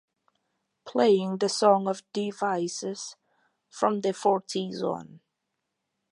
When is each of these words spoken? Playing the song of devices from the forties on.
Playing 0.83 1.37
the 1.37 1.47
song 1.47 1.87
of 1.87 2.01
devices 2.11 3.15
from 3.69 4.01
the 4.01 4.13
forties 4.13 4.81
on. 4.81 5.19